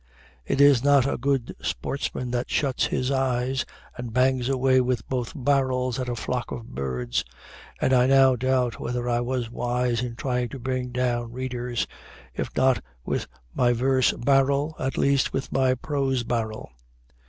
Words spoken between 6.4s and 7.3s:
of birds,